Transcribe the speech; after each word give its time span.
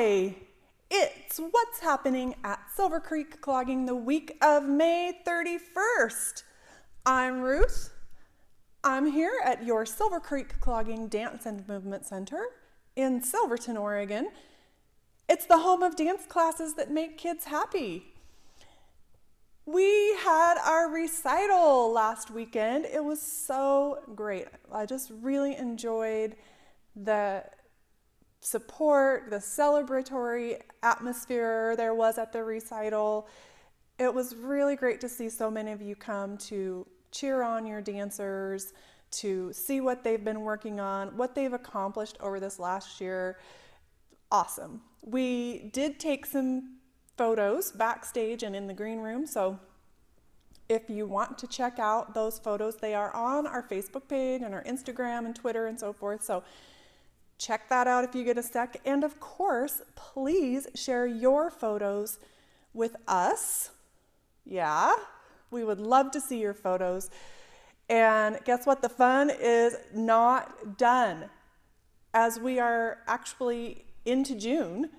Hi! 0.00 0.32
It's 0.92 1.38
what's 1.38 1.80
happening 1.80 2.36
at 2.44 2.60
Silver 2.72 3.00
Creek 3.00 3.40
Clogging 3.40 3.86
the 3.86 3.96
week 3.96 4.38
of 4.40 4.62
May 4.62 5.12
31st. 5.26 6.44
I'm 7.04 7.40
Ruth. 7.40 7.92
I'm 8.84 9.10
here 9.10 9.40
at 9.44 9.64
your 9.64 9.84
Silver 9.84 10.20
Creek 10.20 10.60
Clogging 10.60 11.08
Dance 11.08 11.46
and 11.46 11.66
Movement 11.66 12.06
Center 12.06 12.44
in 12.94 13.24
Silverton, 13.24 13.76
Oregon. 13.76 14.30
It's 15.28 15.46
the 15.46 15.58
home 15.58 15.82
of 15.82 15.96
dance 15.96 16.26
classes 16.26 16.74
that 16.74 16.92
make 16.92 17.18
kids 17.18 17.46
happy. 17.46 18.14
We 19.66 20.14
had 20.18 20.58
our 20.64 20.88
recital 20.88 21.92
last 21.92 22.30
weekend. 22.30 22.84
It 22.84 23.02
was 23.02 23.20
so 23.20 23.98
great. 24.14 24.46
I 24.70 24.86
just 24.86 25.10
really 25.20 25.56
enjoyed 25.56 26.36
the 26.94 27.42
support, 28.40 29.30
the 29.30 29.36
celebratory 29.36 30.60
atmosphere 30.82 31.74
there 31.76 31.94
was 31.94 32.18
at 32.18 32.32
the 32.32 32.42
recital. 32.42 33.28
It 33.98 34.12
was 34.12 34.34
really 34.36 34.76
great 34.76 35.00
to 35.00 35.08
see 35.08 35.28
so 35.28 35.50
many 35.50 35.72
of 35.72 35.82
you 35.82 35.96
come 35.96 36.38
to 36.38 36.86
cheer 37.10 37.42
on 37.42 37.66
your 37.66 37.80
dancers, 37.80 38.72
to 39.10 39.52
see 39.52 39.80
what 39.80 40.04
they've 40.04 40.24
been 40.24 40.42
working 40.42 40.80
on, 40.80 41.16
what 41.16 41.34
they've 41.34 41.52
accomplished 41.52 42.16
over 42.20 42.38
this 42.38 42.58
last 42.58 43.00
year. 43.00 43.38
Awesome. 44.30 44.82
We 45.02 45.70
did 45.72 45.98
take 45.98 46.26
some 46.26 46.76
photos 47.16 47.72
backstage 47.72 48.42
and 48.42 48.54
in 48.54 48.66
the 48.66 48.74
green 48.74 49.00
room, 49.00 49.26
so 49.26 49.58
if 50.68 50.90
you 50.90 51.06
want 51.06 51.38
to 51.38 51.46
check 51.46 51.78
out 51.78 52.14
those 52.14 52.38
photos, 52.38 52.76
they 52.76 52.94
are 52.94 53.14
on 53.16 53.46
our 53.46 53.62
Facebook 53.62 54.06
page 54.06 54.42
and 54.42 54.54
our 54.54 54.62
Instagram 54.64 55.24
and 55.24 55.34
Twitter 55.34 55.66
and 55.66 55.80
so 55.80 55.92
forth. 55.92 56.22
So 56.22 56.44
check 57.38 57.68
that 57.68 57.86
out 57.86 58.04
if 58.04 58.14
you 58.14 58.24
get 58.24 58.36
a 58.36 58.42
sec. 58.42 58.80
And 58.84 59.04
of 59.04 59.18
course, 59.20 59.82
please 59.94 60.66
share 60.74 61.06
your 61.06 61.50
photos 61.50 62.18
with 62.74 62.96
us. 63.06 63.70
Yeah, 64.44 64.94
we 65.50 65.64
would 65.64 65.80
love 65.80 66.10
to 66.12 66.20
see 66.20 66.40
your 66.40 66.54
photos. 66.54 67.10
And 67.88 68.38
guess 68.44 68.66
what? 68.66 68.82
The 68.82 68.88
fun 68.88 69.30
is 69.30 69.76
not 69.94 70.76
done. 70.76 71.30
As 72.12 72.38
we 72.38 72.58
are 72.58 72.98
actually 73.06 73.84
into 74.04 74.34
June, 74.34 74.90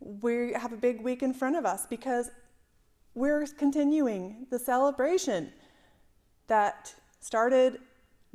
we 0.00 0.52
have 0.52 0.72
a 0.72 0.76
big 0.76 1.00
week 1.02 1.22
in 1.22 1.34
front 1.34 1.56
of 1.56 1.66
us 1.66 1.86
because 1.86 2.30
we're 3.14 3.46
continuing 3.46 4.46
the 4.50 4.58
celebration 4.58 5.52
that 6.46 6.94
started 7.20 7.78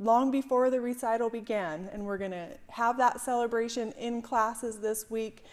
long 0.02 0.30
before 0.30 0.70
the 0.70 0.80
recital 0.80 1.30
began. 1.30 1.88
And 1.92 2.04
we're 2.04 2.18
going 2.18 2.32
to 2.32 2.48
have 2.68 2.96
that 2.98 3.20
celebration 3.20 3.92
in 3.92 4.22
classes 4.22 4.78
this 4.78 5.10
week. 5.10 5.44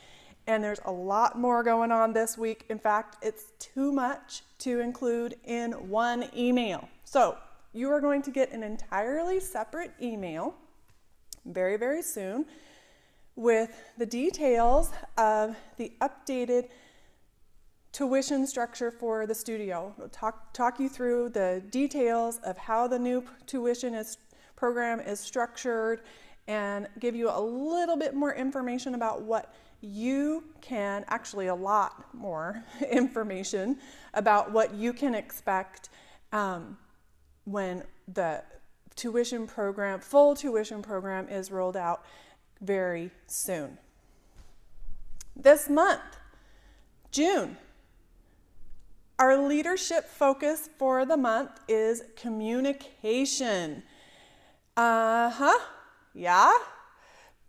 And 0.48 0.64
there's 0.64 0.80
a 0.86 0.92
lot 0.92 1.38
more 1.38 1.64
going 1.64 1.92
on 1.92 2.14
this 2.14 2.38
week. 2.38 2.66
In 2.70 2.80
fact, 2.80 3.18
it's 3.22 3.52
too 3.60 3.92
much 3.92 4.42
to 4.60 4.80
include 4.80 5.36
in 5.46 5.74
one 5.90 6.26
email. 6.36 6.90
So 7.04 7.38
you 7.74 7.90
are 7.92 8.02
going 8.02 8.22
to 8.24 8.32
get 8.32 8.52
an 8.52 8.64
entirely 8.64 9.40
separate 9.40 9.92
email 10.02 10.56
very, 11.46 11.78
very 11.78 12.02
soon 12.02 12.46
with 13.36 13.94
the 13.98 14.06
details 14.06 14.92
of 15.18 15.56
the 15.78 15.94
updated 16.02 16.70
tuition 17.92 18.46
structure 18.46 18.92
for 18.92 19.26
the 19.26 19.36
studio. 19.36 19.94
We'll 19.98 20.10
talk, 20.10 20.54
talk 20.54 20.80
you 20.80 20.90
through 20.90 21.30
the 21.30 21.64
details 21.70 22.40
of 22.44 22.58
how 22.58 22.88
the 22.88 23.00
new 23.00 23.24
tuition 23.46 23.94
is 23.94 24.18
program 24.60 25.00
is 25.00 25.20
structured 25.20 26.02
and 26.48 26.88
give 27.00 27.16
you 27.16 27.30
a 27.30 27.40
little 27.40 27.96
bit 27.96 28.14
more 28.14 28.34
information 28.34 28.94
about 28.94 29.22
what 29.22 29.54
you 29.82 30.44
can, 30.60 31.06
actually 31.08 31.48
a 31.48 31.56
lot 31.56 32.14
more 32.14 32.64
information 32.92 33.78
about 34.14 34.52
what 34.52 34.74
you 34.74 34.92
can 34.92 35.16
expect 35.16 35.90
um, 36.34 36.78
when 37.46 37.84
the 38.14 38.44
tuition 38.96 39.48
program, 39.48 40.00
full 40.00 40.36
tuition 40.36 40.82
program 40.82 41.30
is 41.30 41.52
rolled 41.52 41.78
out 41.78 42.04
very 42.62 43.10
soon. 43.28 43.78
This 45.36 45.70
month, 45.70 46.02
June, 47.12 47.56
our 49.18 49.38
leadership 49.38 50.06
focus 50.06 50.70
for 50.78 51.06
the 51.06 51.18
month 51.18 51.52
is 51.68 52.04
communication. 52.18 53.84
Uh 54.80 55.30
huh. 55.30 55.60
Yeah. 56.14 56.54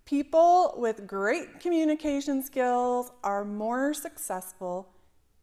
People 0.05 0.75
with 0.77 1.07
great 1.07 1.61
communication 1.61 2.43
skills 2.43 3.13
are 3.23 3.45
more 3.45 3.95
successful 3.95 4.89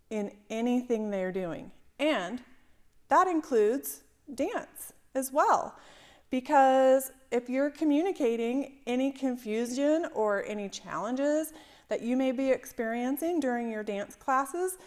in 0.10 0.34
anything 0.50 1.10
they're 1.10 1.32
doing. 1.32 1.72
And 1.98 2.42
that 3.08 3.28
includes 3.28 4.02
dance 4.36 4.92
as 5.16 5.32
well. 5.32 5.78
Because 6.30 7.14
if 7.32 7.48
you're 7.48 7.70
communicating 7.70 8.80
any 8.86 9.10
confusion 9.10 10.08
or 10.14 10.44
any 10.46 10.68
challenges 10.68 11.54
that 11.88 12.02
you 12.02 12.18
may 12.18 12.34
be 12.34 12.50
experiencing 12.50 13.40
during 13.40 13.72
your 13.72 13.84
dance 13.84 14.14
classes, 14.14 14.78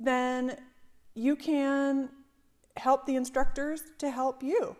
then 0.00 0.56
you 1.14 1.36
can 1.36 2.08
help 2.78 3.04
the 3.04 3.16
instructors 3.16 3.82
to 3.98 4.10
help 4.10 4.42
you. 4.42 4.74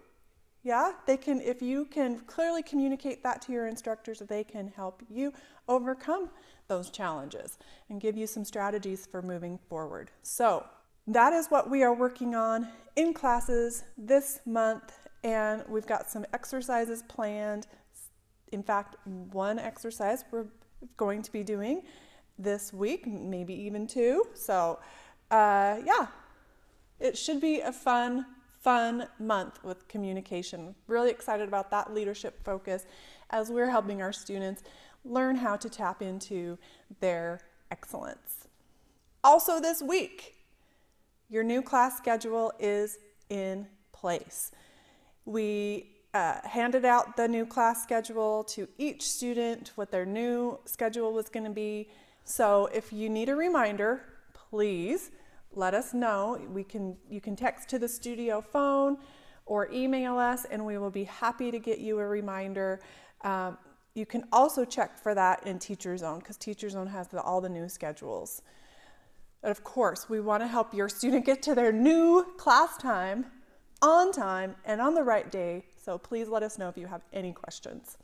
Yeah, 0.67 0.95
they 1.07 1.17
can, 1.17 1.41
if 1.41 1.63
you 1.63 1.85
can 1.85 2.19
clearly 2.27 2.61
communicate 2.61 3.23
that 3.23 3.41
to 3.43 3.53
your 3.53 3.69
instructors, 3.69 4.19
they 4.19 4.43
can 4.43 4.67
help 4.67 5.01
you 5.09 5.33
overcome 5.69 6.29
those 6.67 6.91
challenges 6.91 7.59
and 7.89 8.01
give 8.01 8.17
you 8.17 8.27
some 8.27 8.45
strategies 8.45 9.07
for 9.07 9.23
moving 9.23 9.61
forward. 9.69 10.11
So, 10.25 10.67
that 11.07 11.33
is 11.33 11.47
what 11.53 11.71
we 11.71 11.85
are 11.85 11.95
working 11.95 12.35
on 12.35 12.67
in 12.97 13.15
classes 13.15 13.85
this 13.97 14.41
month, 14.45 14.93
and 15.23 15.63
we've 15.69 15.87
got 15.87 16.11
some 16.11 16.27
exercises 16.33 17.05
planned. 17.05 17.69
In 18.51 18.65
fact, 18.65 18.97
one 19.07 19.61
exercise 19.61 20.25
we're 20.33 20.49
going 20.97 21.23
to 21.23 21.31
be 21.31 21.45
doing 21.45 21.83
this 22.41 22.73
week, 22.73 23.07
maybe 23.07 23.55
even 23.55 23.87
two. 23.87 24.25
So, 24.35 24.81
uh, 25.31 25.77
yeah, 25.85 26.09
it 26.99 27.17
should 27.17 27.41
be 27.41 27.61
a 27.61 27.71
fun 27.71 28.27
fun 28.67 29.07
month 29.21 29.63
with 29.63 29.87
communication. 29.87 30.75
Really 30.89 31.11
excited 31.11 31.47
about 31.47 31.71
that 31.71 31.95
leadership 31.95 32.43
focus 32.43 32.85
as 33.31 33.49
we're 33.49 33.71
helping 33.71 34.03
our 34.03 34.13
students 34.13 34.65
learn 35.05 35.37
how 35.37 35.55
to 35.55 35.71
tap 35.71 36.03
into 36.03 36.59
their 36.99 37.39
excellence. 37.71 38.49
Also, 39.23 39.61
this 39.61 39.81
week, 39.81 40.35
your 41.31 41.45
new 41.45 41.63
class 41.63 41.97
schedule 41.97 42.53
is 42.59 42.99
in 43.31 43.69
place. 43.93 44.51
We 45.27 45.93
uh, 46.13 46.41
handed 46.43 46.85
out 46.85 47.17
the 47.17 47.29
new 47.29 47.47
class 47.47 47.85
schedule 47.85 48.43
to 48.43 48.67
each 48.79 49.03
student, 49.09 49.71
what 49.77 49.93
their 49.93 50.07
new 50.07 50.59
schedule 50.65 51.13
was 51.13 51.29
going 51.29 51.47
to 51.47 51.53
be. 51.53 51.89
So, 52.25 52.69
if 52.75 52.93
you 52.93 53.09
need 53.09 53.29
a 53.29 53.37
reminder, 53.37 54.01
please 54.35 55.13
let 55.53 55.75
us 55.75 55.95
know. 55.95 56.39
We 56.53 56.65
can, 56.65 56.97
you 57.09 57.21
can 57.21 57.37
text 57.37 57.69
to 57.71 57.79
the 57.79 57.89
studio 57.89 58.41
phone 58.41 58.99
or 59.47 59.71
email 59.73 60.19
us, 60.19 60.45
and 60.45 60.65
we 60.65 60.77
will 60.79 60.91
be 60.91 61.05
happy 61.05 61.51
to 61.51 61.59
get 61.59 61.79
you 61.79 61.99
a 61.99 62.07
reminder. 62.07 62.81
Um, 63.23 63.57
you 63.95 64.05
can 64.05 64.25
also 64.33 64.65
check 64.65 64.99
for 64.99 65.15
that 65.15 65.47
in 65.47 65.59
Teacher 65.59 65.97
Zone 65.97 66.19
because 66.19 66.37
Teacher 66.37 66.69
Zone 66.69 66.89
has 66.89 67.09
the, 67.09 67.23
all 67.23 67.41
the 67.41 67.49
new 67.49 67.69
schedules. 67.69 68.43
And 69.43 69.51
of 69.51 69.65
course, 69.65 70.09
we 70.09 70.21
want 70.21 70.43
to 70.43 70.47
help 70.47 70.75
your 70.75 70.89
student 70.99 71.25
get 71.25 71.43
to 71.43 71.55
their 71.55 71.73
new 71.73 72.25
class 72.37 72.77
time 72.77 73.27
on 73.81 74.13
time 74.13 74.57
and 74.65 74.81
on 74.81 74.95
the 74.95 75.03
right 75.03 75.31
day. 75.31 75.65
So 75.77 75.97
please 75.97 76.29
let 76.29 76.43
us 76.43 76.59
know 76.59 76.69
if 76.69 76.77
you 76.77 76.87
have 76.87 77.03
any 77.13 77.33
questions. 77.33 77.97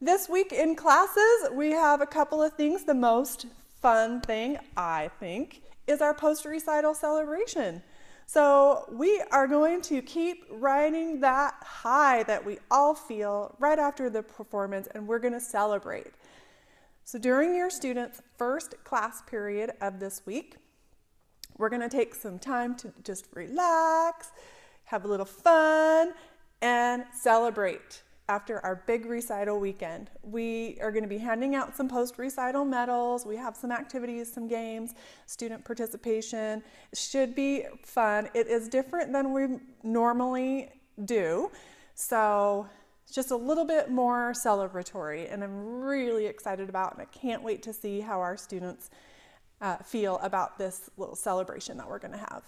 This 0.00 0.28
week 0.28 0.52
in 0.52 0.74
classes, 0.74 1.50
we 1.52 1.70
have 1.70 2.00
a 2.00 2.06
couple 2.06 2.42
of 2.42 2.54
things. 2.54 2.84
The 2.84 2.94
most 2.94 3.46
fun 3.80 4.20
thing, 4.20 4.58
I 4.76 5.10
think, 5.20 5.62
is 5.86 6.00
our 6.00 6.14
post 6.14 6.44
recital 6.44 6.94
celebration. 6.94 7.82
So 8.26 8.86
we 8.90 9.22
are 9.30 9.46
going 9.46 9.82
to 9.82 10.00
keep 10.00 10.44
riding 10.50 11.20
that 11.20 11.54
high 11.60 12.22
that 12.24 12.44
we 12.44 12.58
all 12.70 12.94
feel 12.94 13.56
right 13.58 13.78
after 13.78 14.08
the 14.08 14.22
performance, 14.22 14.88
and 14.94 15.06
we're 15.06 15.18
going 15.18 15.34
to 15.34 15.40
celebrate. 15.40 16.12
So 17.04 17.18
during 17.18 17.54
your 17.54 17.68
students' 17.68 18.22
first 18.38 18.74
class 18.84 19.22
period 19.22 19.72
of 19.80 19.98
this 19.98 20.22
week, 20.24 20.56
we're 21.58 21.68
going 21.68 21.82
to 21.82 21.88
take 21.88 22.14
some 22.14 22.38
time 22.38 22.74
to 22.76 22.92
just 23.04 23.26
relax, 23.34 24.30
have 24.84 25.04
a 25.04 25.08
little 25.08 25.26
fun, 25.26 26.12
and 26.62 27.04
celebrate 27.12 28.02
after 28.32 28.64
our 28.64 28.76
big 28.86 29.04
recital 29.04 29.60
weekend. 29.60 30.10
We 30.22 30.78
are 30.80 30.90
going 30.90 31.02
to 31.02 31.08
be 31.08 31.18
handing 31.18 31.54
out 31.54 31.76
some 31.76 31.86
post 31.86 32.16
recital 32.16 32.64
medals. 32.64 33.26
We 33.26 33.36
have 33.36 33.54
some 33.54 33.70
activities, 33.70 34.32
some 34.32 34.48
games, 34.48 34.94
student 35.26 35.62
participation. 35.66 36.62
Should 36.94 37.34
be 37.34 37.66
fun. 37.84 38.30
It 38.32 38.46
is 38.46 38.68
different 38.68 39.12
than 39.12 39.34
we 39.34 39.58
normally 39.82 40.70
do. 41.04 41.50
So 41.94 42.66
just 43.12 43.32
a 43.32 43.36
little 43.36 43.66
bit 43.66 43.90
more 43.90 44.32
celebratory, 44.32 45.30
and 45.30 45.44
I'm 45.44 45.82
really 45.82 46.24
excited 46.24 46.70
about, 46.70 46.94
and 46.94 47.02
I 47.02 47.04
can't 47.06 47.42
wait 47.42 47.62
to 47.64 47.72
see 47.74 48.00
how 48.00 48.18
our 48.20 48.38
students 48.38 48.88
uh, 49.60 49.76
feel 49.76 50.18
about 50.22 50.56
this 50.56 50.88
little 50.96 51.16
celebration 51.16 51.76
that 51.76 51.86
we're 51.86 51.98
going 51.98 52.12
to 52.12 52.24
have. 52.32 52.42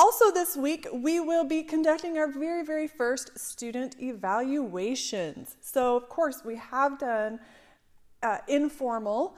Also, 0.00 0.30
this 0.30 0.56
week, 0.56 0.88
we 0.94 1.20
will 1.20 1.44
be 1.44 1.62
conducting 1.62 2.16
our 2.16 2.26
very, 2.26 2.64
very 2.64 2.86
first 2.88 3.38
student 3.38 3.96
evaluations. 4.00 5.56
So, 5.60 5.94
of 5.94 6.08
course, 6.08 6.42
we 6.42 6.56
have 6.56 6.98
done 6.98 7.38
uh, 8.22 8.38
informal 8.48 9.36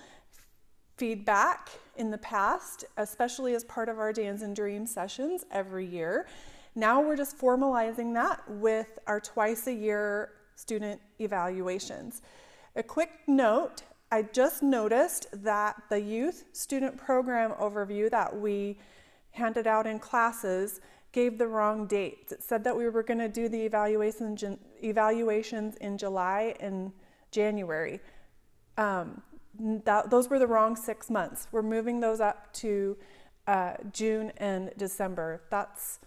feedback 0.97 1.69
in 1.97 2.13
the 2.13 2.19
past, 2.19 2.85
especially 2.97 3.57
as 3.57 3.65
part 3.65 3.89
of 3.89 3.99
our 3.99 4.13
Dance 4.13 4.43
and 4.43 4.55
Dream 4.55 4.87
sessions 4.87 5.45
every 5.51 5.85
year. 5.85 6.29
Now 6.77 7.03
we're 7.03 7.17
just 7.17 7.37
formalizing 7.37 8.15
that 8.15 8.49
with 8.49 9.01
our 9.09 9.19
twice 9.19 9.67
a 9.67 9.75
year 9.75 10.31
student 10.55 11.01
evaluations. 11.19 12.23
A 12.77 12.85
quick 12.85 13.11
note 13.27 13.83
I 14.13 14.23
just 14.23 14.63
noticed 14.63 15.27
that 15.43 15.75
the 15.89 16.01
youth 16.01 16.45
student 16.53 16.97
program 16.97 17.51
overview 17.53 18.09
that 18.11 18.39
we 18.39 18.79
handed 19.33 19.67
out 19.67 19.87
in 19.87 19.99
classes 19.99 20.81
gave 21.13 21.37
the 21.37 21.47
wrong 21.47 21.87
dates. 21.87 22.33
It 22.33 22.43
said 22.43 22.65
that 22.65 22.77
we 22.77 22.89
were 22.89 23.03
going 23.03 23.19
to 23.19 23.29
do 23.29 23.49
the 23.49 23.63
evaluations 23.63 24.43
evaluations 24.83 25.77
in 25.77 25.99
July 25.99 26.55
and 26.61 26.93
January. 27.31 28.01
Um, 28.79 29.23
that, 29.85 30.11
those 30.11 30.31
were 30.31 30.39
the 30.39 30.47
wrong 30.47 30.75
six 30.75 31.11
months. 31.11 31.49
We're 31.53 31.63
moving 31.63 32.01
those 32.01 32.21
up 32.21 32.53
to 32.55 32.97
uh, 33.47 33.75
June 33.93 34.33
and 34.39 34.73
December. 34.79 35.43
That's 35.51 36.01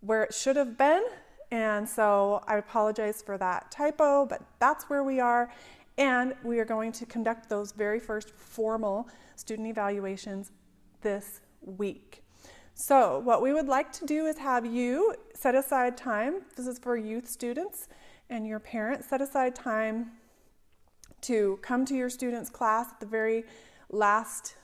where 0.00 0.24
it 0.24 0.34
should 0.34 0.56
have 0.56 0.76
been. 0.76 1.04
And 1.52 1.88
so 1.88 2.42
I 2.48 2.56
apologize 2.56 3.22
for 3.22 3.38
that 3.38 3.70
typo, 3.70 4.26
but 4.26 4.42
that's 4.58 4.90
where 4.90 5.04
we 5.04 5.20
are. 5.20 5.52
And 5.96 6.34
we 6.42 6.58
are 6.58 6.64
going 6.64 6.92
to 6.92 7.06
conduct 7.06 7.48
those 7.48 7.72
very 7.72 8.00
first 8.00 8.30
formal 8.30 9.08
student 9.36 9.68
evaluations 9.68 10.50
this 11.02 11.40
week. 11.62 12.25
So, 12.78 13.20
what 13.20 13.40
we 13.40 13.54
would 13.54 13.68
like 13.68 13.90
to 13.92 14.04
do 14.04 14.26
is 14.26 14.36
have 14.36 14.66
you 14.66 15.14
set 15.34 15.54
aside 15.54 15.96
time. 15.96 16.42
This 16.56 16.66
is 16.66 16.78
for 16.78 16.94
youth 16.94 17.26
students 17.26 17.88
and 18.28 18.46
your 18.46 18.60
parents. 18.60 19.08
Set 19.08 19.22
aside 19.22 19.54
time 19.54 20.10
to 21.22 21.58
come 21.62 21.86
to 21.86 21.94
your 21.96 22.10
students' 22.10 22.50
class 22.50 22.88
at 22.92 23.00
the 23.00 23.06
very 23.06 23.44
last 23.88 24.56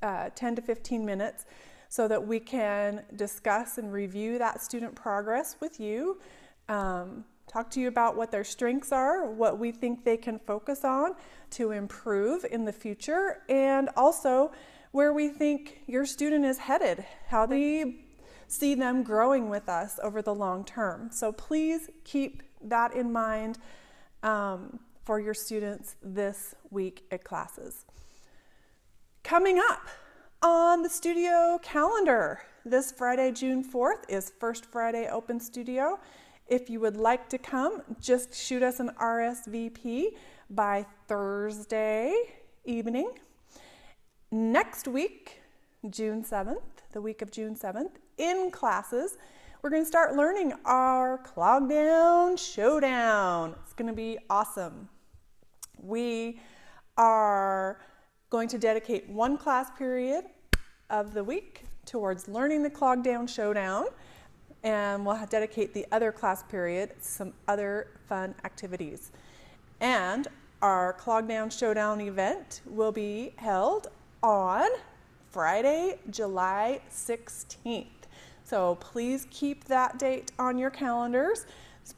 uh, 0.00 0.30
10 0.36 0.54
to 0.54 0.62
15 0.62 1.04
minutes 1.04 1.44
so 1.88 2.06
that 2.06 2.24
we 2.24 2.38
can 2.38 3.02
discuss 3.16 3.78
and 3.78 3.92
review 3.92 4.38
that 4.38 4.62
student 4.62 4.94
progress 4.94 5.56
with 5.60 5.80
you. 5.80 6.20
Um, 6.68 7.24
talk 7.48 7.68
to 7.70 7.80
you 7.80 7.88
about 7.88 8.16
what 8.16 8.30
their 8.30 8.44
strengths 8.44 8.92
are, 8.92 9.28
what 9.28 9.58
we 9.58 9.72
think 9.72 10.04
they 10.04 10.16
can 10.16 10.38
focus 10.38 10.84
on 10.84 11.16
to 11.50 11.72
improve 11.72 12.46
in 12.48 12.64
the 12.64 12.72
future, 12.72 13.42
and 13.48 13.90
also 13.96 14.52
where 14.94 15.12
we 15.12 15.26
think 15.26 15.80
your 15.88 16.06
student 16.06 16.44
is 16.44 16.56
headed, 16.56 17.04
how 17.26 17.44
we 17.46 18.06
see 18.46 18.76
them 18.76 19.02
growing 19.02 19.48
with 19.48 19.68
us 19.68 19.98
over 20.00 20.22
the 20.22 20.32
long 20.32 20.64
term. 20.64 21.08
So 21.10 21.32
please 21.32 21.90
keep 22.04 22.44
that 22.62 22.94
in 22.94 23.10
mind 23.10 23.58
um, 24.22 24.78
for 25.04 25.18
your 25.18 25.34
students 25.34 25.96
this 26.00 26.54
week 26.70 27.06
at 27.10 27.24
classes. 27.24 27.86
Coming 29.24 29.58
up 29.58 29.88
on 30.42 30.82
the 30.82 30.88
studio 30.88 31.58
calendar, 31.60 32.42
this 32.64 32.92
Friday, 32.92 33.32
June 33.32 33.64
4th, 33.64 34.08
is 34.08 34.30
First 34.38 34.64
Friday 34.64 35.08
Open 35.08 35.40
Studio. 35.40 35.98
If 36.46 36.70
you 36.70 36.78
would 36.78 36.96
like 36.96 37.28
to 37.30 37.38
come, 37.38 37.82
just 38.00 38.32
shoot 38.32 38.62
us 38.62 38.78
an 38.78 38.90
RSVP 39.00 40.10
by 40.50 40.86
Thursday 41.08 42.14
evening. 42.64 43.10
Next 44.34 44.88
week, 44.88 45.42
June 45.90 46.24
7th, 46.24 46.58
the 46.90 47.00
week 47.00 47.22
of 47.22 47.30
June 47.30 47.54
7th, 47.54 47.92
in 48.18 48.50
classes, 48.50 49.16
we're 49.62 49.70
going 49.70 49.82
to 49.82 49.86
start 49.86 50.16
learning 50.16 50.52
our 50.64 51.18
Clog 51.18 51.68
Down 51.70 52.36
Showdown. 52.36 53.54
It's 53.62 53.74
going 53.74 53.86
to 53.86 53.94
be 53.94 54.18
awesome. 54.28 54.88
We 55.80 56.40
are 56.96 57.78
going 58.28 58.48
to 58.48 58.58
dedicate 58.58 59.08
one 59.08 59.38
class 59.38 59.70
period 59.78 60.24
of 60.90 61.14
the 61.14 61.22
week 61.22 61.62
towards 61.86 62.26
learning 62.26 62.64
the 62.64 62.70
Clog 62.70 63.04
Down 63.04 63.28
Showdown, 63.28 63.84
and 64.64 65.06
we'll 65.06 65.24
dedicate 65.26 65.72
the 65.72 65.86
other 65.92 66.10
class 66.10 66.42
period 66.42 66.90
to 66.98 67.04
some 67.08 67.32
other 67.46 67.86
fun 68.08 68.34
activities. 68.42 69.12
And 69.80 70.26
our 70.60 70.92
Clog 70.94 71.28
Down 71.28 71.50
Showdown 71.50 72.00
event 72.00 72.62
will 72.66 72.90
be 72.90 73.32
held 73.36 73.86
on 74.24 74.70
Friday, 75.30 75.98
July 76.08 76.80
16th. 76.90 77.86
So 78.42 78.76
please 78.76 79.26
keep 79.30 79.64
that 79.64 79.98
date 79.98 80.32
on 80.38 80.56
your 80.56 80.70
calendars. 80.70 81.44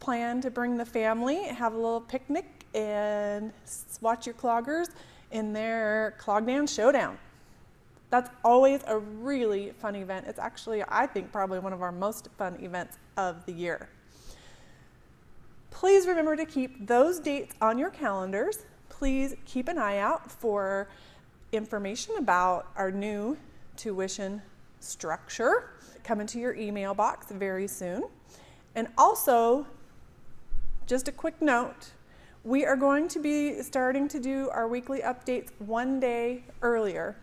plan 0.01 0.41
to 0.41 0.51
bring 0.51 0.77
the 0.77 0.85
family, 0.85 1.45
have 1.45 1.75
a 1.75 1.77
little 1.77 2.01
picnic, 2.01 2.45
and 2.75 3.53
watch 4.01 4.27
your 4.27 4.35
cloggers 4.35 4.89
in 5.31 5.53
their 5.53 6.17
Clog 6.19 6.49
Down 6.49 6.67
Showdown. 6.67 7.17
That's 8.11 8.31
always 8.45 8.81
a 8.89 8.99
really 8.99 9.71
fun 9.79 9.95
event. 9.95 10.27
It's 10.27 10.41
actually, 10.41 10.83
I 10.89 11.07
think, 11.07 11.31
probably 11.31 11.61
one 11.61 11.73
of 11.73 11.81
our 11.81 11.93
most 11.93 12.29
fun 12.37 12.57
events 12.61 12.99
of 13.17 13.47
the 13.47 13.53
year. 13.53 13.89
Please 15.71 16.09
remember 16.09 16.35
to 16.35 16.45
keep 16.45 16.89
those 16.89 17.21
dates 17.21 17.55
on 17.61 17.79
your 17.79 17.91
calendars. 17.91 18.65
Please 18.89 19.37
keep 19.45 19.69
an 19.69 19.79
eye 19.79 19.99
out 19.99 20.29
for 20.33 20.89
information 21.53 22.17
about 22.19 22.69
our 22.77 22.91
new 22.91 23.37
tuition 23.77 24.43
structure 24.81 25.71
coming 26.05 26.27
to 26.29 26.39
your 26.39 26.55
email 26.55 26.95
box 26.95 27.31
very 27.31 27.67
soon. 27.67 28.05
And 28.75 28.89
also, 28.97 29.67
just 30.87 31.09
a 31.09 31.13
quick 31.13 31.41
note 31.43 31.91
we 32.45 32.65
are 32.65 32.77
going 32.77 33.09
to 33.09 33.19
be 33.19 33.61
starting 33.61 34.07
to 34.07 34.21
do 34.21 34.49
our 34.51 34.69
weekly 34.69 35.01
updates 35.01 35.51
one 35.59 35.99
day 35.99 36.45
earlier. 36.63 37.17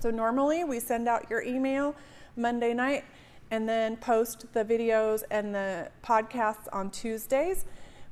So, 0.00 0.10
normally 0.10 0.62
we 0.64 0.78
send 0.78 1.08
out 1.08 1.30
your 1.30 1.42
email 1.42 1.94
Monday 2.36 2.74
night 2.74 3.04
and 3.50 3.66
then 3.66 3.96
post 3.96 4.52
the 4.52 4.62
videos 4.64 5.22
and 5.30 5.54
the 5.54 5.90
podcasts 6.04 6.68
on 6.72 6.90
Tuesdays. 6.90 7.64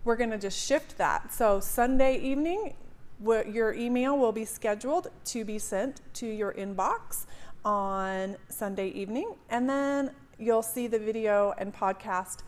We're 0.04 0.16
going 0.16 0.30
to 0.30 0.38
just 0.38 0.58
shift 0.66 0.96
that. 0.96 1.32
So, 1.32 1.60
Sunday 1.60 2.18
evening, 2.20 2.74
your 3.20 3.74
email 3.74 4.18
will 4.18 4.32
be 4.32 4.44
scheduled 4.44 5.08
to 5.26 5.44
be 5.44 5.58
sent 5.58 6.00
to 6.14 6.26
your 6.26 6.52
inbox 6.54 7.26
on 7.64 8.36
Sunday 8.48 8.88
evening, 8.88 9.34
and 9.50 9.68
then 9.68 10.10
you'll 10.38 10.62
see 10.62 10.86
the 10.86 10.98
video 10.98 11.54
and 11.58 11.74
podcast 11.74 12.42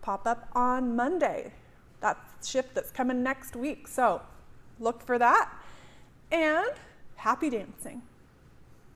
pop 0.00 0.26
up 0.26 0.48
on 0.52 0.96
Monday. 0.96 1.52
That 2.00 2.18
shift 2.44 2.74
that's 2.74 2.90
coming 2.90 3.22
next 3.22 3.54
week. 3.54 3.86
So 3.86 4.22
look 4.80 5.02
for 5.02 5.18
that 5.18 5.52
and 6.30 6.70
happy 7.16 7.50
dancing. 7.50 8.02